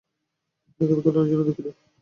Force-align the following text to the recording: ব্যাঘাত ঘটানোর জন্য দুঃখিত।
ব্যাঘাত 0.79 0.99
ঘটানোর 0.99 1.29
জন্য 1.29 1.41
দুঃখিত। 1.47 1.67